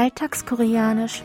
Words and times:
Alltagskoreanisch. 0.00 1.22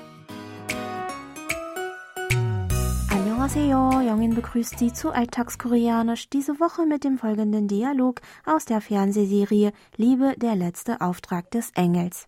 Annyeonghaseyo, 3.12 4.02
Jongin 4.02 4.34
begrüßt 4.36 4.80
Sie 4.80 4.94
zu 4.94 5.12
Alltagskoreanisch, 5.12 6.30
diese 6.30 6.60
Woche 6.60 6.86
mit 6.86 7.04
dem 7.04 7.18
folgenden 7.18 7.68
Dialog 7.68 8.22
aus 8.46 8.66
der 8.66 8.82
Fernsehserie 8.82 9.74
Liebe, 9.98 10.36
der 10.38 10.56
letzte 10.56 11.02
Auftrag 11.02 11.52
des 11.52 11.72
Engels. 11.76 12.28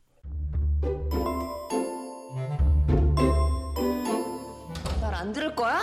말 5.01 5.13
안 5.15 5.31
들을 5.33 5.55
거야? 5.55 5.79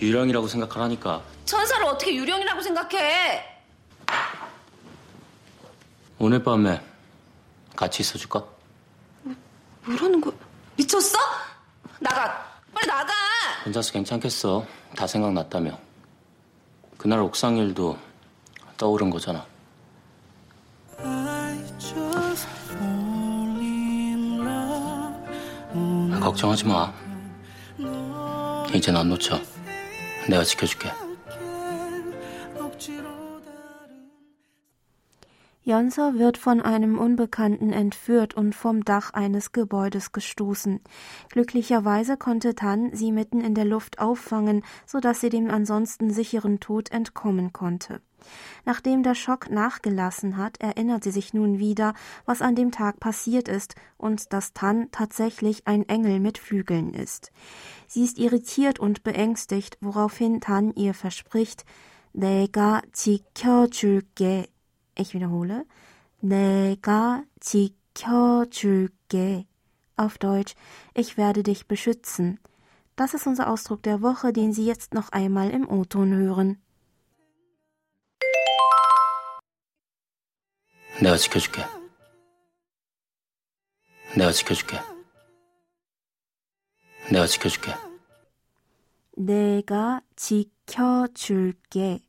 유령이라고 0.00 0.46
생각하라니까 0.46 1.22
천사를 1.44 1.84
어떻게 1.86 2.14
유령이라고 2.14 2.60
생각해? 2.60 3.58
오늘 6.20 6.42
밤에 6.42 6.80
같이 7.76 8.02
있어줄까? 8.02 8.44
뭐라는 9.85 10.21
거야? 10.21 10.33
미쳤어? 10.77 11.17
나가! 11.99 12.45
빨리 12.73 12.87
나가! 12.87 13.13
혼자서 13.65 13.91
괜찮겠어 13.93 14.65
다 14.95 15.07
생각났다며 15.07 15.77
그날 16.97 17.19
옥상 17.19 17.57
일도 17.57 17.97
떠오른 18.77 19.09
거잖아 19.09 19.45
걱정하지 26.21 26.65
마 26.65 26.93
이젠 28.73 28.95
안 28.95 29.09
놓쳐 29.09 29.39
내가 30.29 30.43
지켜줄게 30.43 30.89
Jonse 35.68 36.18
wird 36.18 36.38
von 36.38 36.62
einem 36.62 36.98
Unbekannten 36.98 37.74
entführt 37.74 38.32
und 38.32 38.54
vom 38.54 38.84
Dach 38.84 39.12
eines 39.12 39.52
Gebäudes 39.52 40.12
gestoßen. 40.12 40.80
Glücklicherweise 41.28 42.16
konnte 42.16 42.54
Tan 42.54 42.94
sie 42.94 43.12
mitten 43.12 43.42
in 43.42 43.54
der 43.54 43.66
Luft 43.66 43.98
auffangen, 43.98 44.62
so 44.86 44.98
dass 44.98 45.20
sie 45.20 45.28
dem 45.28 45.50
ansonsten 45.50 46.10
sicheren 46.10 46.58
Tod 46.58 46.90
entkommen 46.90 47.52
konnte. 47.52 48.00
Nachdem 48.64 49.02
der 49.02 49.14
Schock 49.14 49.50
nachgelassen 49.50 50.38
hat, 50.38 50.58
erinnert 50.58 51.04
sie 51.04 51.10
sich 51.10 51.34
nun 51.34 51.58
wieder, 51.58 51.92
was 52.24 52.40
an 52.40 52.54
dem 52.54 52.70
Tag 52.70 52.98
passiert 52.98 53.46
ist 53.46 53.74
und 53.98 54.32
dass 54.32 54.54
Tan 54.54 54.88
tatsächlich 54.90 55.66
ein 55.66 55.86
Engel 55.86 56.18
mit 56.18 56.38
Flügeln 56.38 56.94
ist. 56.94 57.30
Sie 57.86 58.04
ist 58.04 58.18
irritiert 58.18 58.78
und 58.78 59.02
beängstigt, 59.02 59.76
woraufhin 59.82 60.40
Tan 60.40 60.72
ihr 60.74 60.94
verspricht, 60.94 61.66
내가 62.14 62.80
지켜줄게. 62.92 64.48
Ich 64.96 65.14
wiederhole. 65.14 65.64
내가 66.20 67.24
지켜줄게. 67.40 69.46
Auf 69.96 70.18
Deutsch, 70.18 70.54
ich 70.94 71.16
werde 71.16 71.42
dich 71.42 71.66
beschützen. 71.66 72.38
Das 72.96 73.14
ist 73.14 73.26
unser 73.26 73.48
Ausdruck 73.48 73.82
der 73.82 74.02
Woche, 74.02 74.32
den 74.32 74.52
Sie 74.52 74.66
jetzt 74.66 74.94
noch 74.94 75.10
einmal 75.10 75.50
im 75.50 75.68
O-Ton 75.68 76.12
hören. 76.12 76.58
내가 81.00 81.16
지켜줄게 81.16 81.62
내가 84.16 84.32
지켜줄게 84.32 84.80
내가 87.12 87.26
지켜줄게 87.26 87.72
내가 89.16 90.00
지켜줄게. 90.16 92.00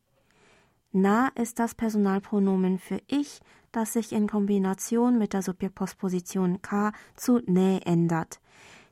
Na 0.93 1.29
ist 1.35 1.59
das 1.59 1.75
Personalpronomen 1.75 2.79
für 2.79 3.01
ich, 3.07 3.39
das 3.71 3.93
sich 3.93 4.11
in 4.11 4.27
Kombination 4.27 5.17
mit 5.17 5.33
der 5.33 5.43
Subjektpostposition 5.43 6.61
K 6.61 6.91
zu 7.15 7.41
ne 7.45 7.81
ändert. 7.85 8.39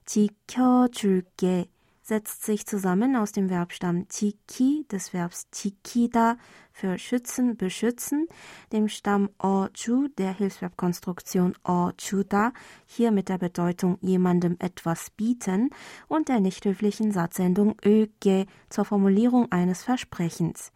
지켜줄게 0.08 1.68
setzt 2.08 2.46
sich 2.46 2.66
zusammen 2.66 3.18
aus 3.18 3.34
dem 3.34 3.50
Verbstamm 3.50 4.08
tiki 4.08 4.86
des 4.90 5.14
Verbs 5.14 5.50
tikida 5.52 6.38
für 6.72 6.98
schützen, 6.98 7.58
beschützen, 7.58 8.28
dem 8.72 8.88
Stamm 8.88 9.30
oju 9.40 10.08
der 10.18 10.32
Hilfsverbkonstruktion 10.32 11.56
ojuda, 11.66 12.54
hier 12.86 13.12
mit 13.12 13.28
der 13.28 13.38
Bedeutung 13.38 13.98
jemandem 14.00 14.56
etwas 14.60 15.10
bieten 15.10 15.70
und 16.08 16.30
der 16.30 16.40
nicht 16.40 16.64
höflichen 16.64 17.12
Satzendung 17.12 17.76
öge 17.86 18.46
zur 18.70 18.86
Formulierung 18.86 19.52
eines 19.52 19.84
Versprechens. 19.84 20.72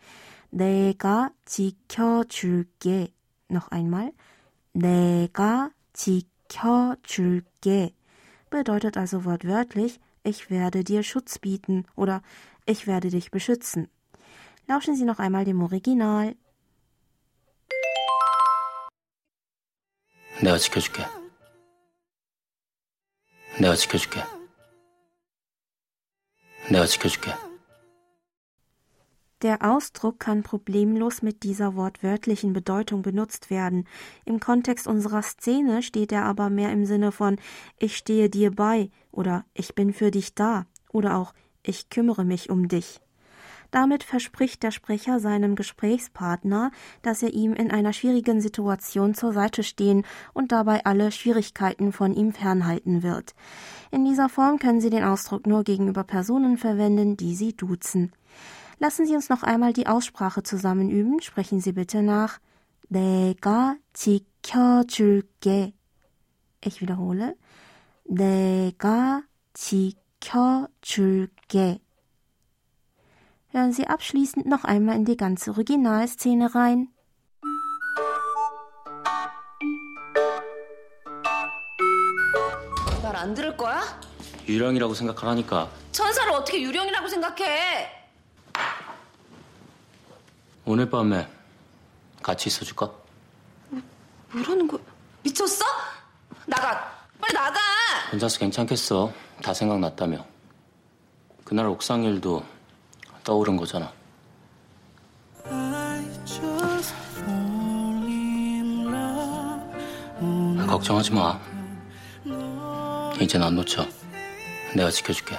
내가 0.55 1.31
지켜줄게. 1.45 3.13
Noch 3.49 3.69
einmal. 3.71 4.13
내가 4.73 5.71
지켜줄게. 5.93 7.93
Bedeutet 8.49 8.97
also 8.97 9.25
wortwörtlich, 9.25 9.99
ich 10.23 10.49
werde 10.49 10.83
dir 10.83 11.03
Schutz 11.03 11.39
bieten 11.39 11.85
oder 11.95 12.21
ich 12.65 12.87
werde 12.87 13.09
dich 13.09 13.31
beschützen. 13.31 13.89
Lauschen 14.67 14.95
Sie 14.95 15.05
noch 15.05 15.19
einmal 15.19 15.45
dem 15.45 15.61
Original. 15.61 16.35
내가 20.41 20.57
지켜줄게 20.57 21.05
내가 23.59 23.75
지켜줄게 23.75 24.23
내가 26.71 26.87
지켜줄게 26.87 27.44
Der 29.42 29.62
Ausdruck 29.62 30.18
kann 30.18 30.42
problemlos 30.42 31.20
mit 31.20 31.42
dieser 31.42 31.76
wortwörtlichen 31.76 32.54
Bedeutung 32.54 33.02
benutzt 33.02 33.50
werden. 33.50 33.86
Im 34.24 34.40
Kontext 34.40 34.86
unserer 34.86 35.20
Szene 35.20 35.82
steht 35.82 36.10
er 36.10 36.24
aber 36.24 36.48
mehr 36.48 36.72
im 36.72 36.86
Sinne 36.86 37.12
von 37.12 37.36
ich 37.78 37.98
stehe 37.98 38.30
dir 38.30 38.50
bei 38.50 38.90
oder 39.12 39.44
ich 39.52 39.74
bin 39.74 39.92
für 39.92 40.10
dich 40.10 40.34
da 40.34 40.64
oder 40.90 41.18
auch 41.18 41.34
ich 41.62 41.90
kümmere 41.90 42.24
mich 42.24 42.48
um 42.48 42.68
dich. 42.68 43.02
Damit 43.70 44.04
verspricht 44.04 44.62
der 44.62 44.70
Sprecher 44.70 45.20
seinem 45.20 45.54
Gesprächspartner, 45.54 46.70
dass 47.02 47.22
er 47.22 47.34
ihm 47.34 47.52
in 47.52 47.70
einer 47.70 47.92
schwierigen 47.92 48.40
Situation 48.40 49.12
zur 49.12 49.34
Seite 49.34 49.62
stehen 49.62 50.06
und 50.32 50.50
dabei 50.50 50.86
alle 50.86 51.12
Schwierigkeiten 51.12 51.92
von 51.92 52.14
ihm 52.14 52.32
fernhalten 52.32 53.02
wird. 53.02 53.34
In 53.90 54.06
dieser 54.06 54.30
Form 54.30 54.58
können 54.58 54.80
Sie 54.80 54.88
den 54.88 55.04
Ausdruck 55.04 55.46
nur 55.46 55.62
gegenüber 55.62 56.04
Personen 56.04 56.56
verwenden, 56.56 57.18
die 57.18 57.34
Sie 57.34 57.54
duzen. 57.54 58.12
Lassen 58.79 59.05
Sie 59.05 59.15
uns 59.15 59.29
noch 59.29 59.43
einmal 59.43 59.73
die 59.73 59.87
Aussprache 59.87 60.43
zusammen 60.43 60.89
üben. 60.89 61.21
Sprechen 61.21 61.61
Sie 61.61 61.71
bitte 61.71 62.01
nach. 62.01 62.39
내가 62.89 63.75
지켜줄게. 63.93 65.73
Ich 66.63 66.81
wiederhole. 66.81 67.35
내가 68.05 69.23
지켜줄게. 69.53 71.79
Hören 73.53 73.73
Sie 73.73 73.87
abschließend 73.87 74.45
noch 74.45 74.63
einmal 74.63 74.95
in 74.95 75.05
die 75.05 75.17
ganze 75.17 75.51
Originalszene 75.51 76.53
rein. 76.55 76.87
말 83.03 83.15
안 83.15 83.33
들을 83.33 83.55
거야? 83.57 83.81
유령이라고 84.47 84.93
생각하라니까 84.93 85.69
천사를 85.91 86.31
어떻게 86.31 86.61
유령이라고 86.61 87.07
생각해? 87.07 88.04
오늘 90.68 90.90
밤에 90.90 91.28
같이 92.20 92.48
있어줄까? 92.48 92.92
뭐라는 94.32 94.66
거야? 94.66 94.80
미쳤어? 95.22 95.64
나가! 96.44 96.92
빨리 97.20 97.32
나가! 97.32 97.60
혼자서 98.10 98.40
괜찮겠어 98.40 99.12
다 99.44 99.54
생각났다며 99.54 100.26
그날 101.44 101.66
옥상 101.66 102.02
일도 102.02 102.44
떠오른 103.22 103.56
거잖아 103.56 103.92
걱정하지 110.66 111.12
마 111.12 111.40
이젠 113.20 113.42
안 113.42 113.54
놓쳐 113.54 113.86
내가 114.74 114.90
지켜줄게 114.90 115.38